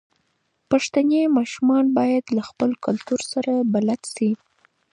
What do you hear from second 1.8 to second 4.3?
بايد له خپل کلتور سره بلد شي.